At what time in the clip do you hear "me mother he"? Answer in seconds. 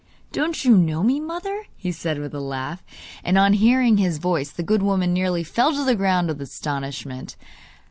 1.03-1.91